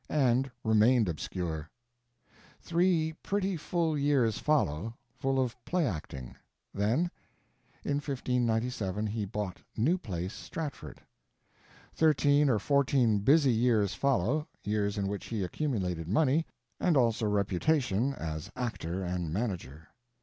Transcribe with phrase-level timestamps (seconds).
[0.09, 1.69] And remained obscure.
[2.59, 4.95] Three pretty full years follow.
[5.13, 6.35] Full of play acting.
[6.73, 7.11] Then
[7.83, 11.01] In 1597 he bought New Place, Stratford.
[11.93, 16.47] Thirteen or fourteen busy years follow; years in which he accumulated money,
[16.79, 19.87] and also reputation as actor and manager.